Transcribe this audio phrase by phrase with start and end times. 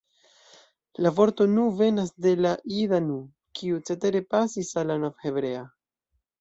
[1.05, 3.19] La vorto nu venas de la jida nu,
[3.61, 5.65] kiu cetere pasis al la novhebrea.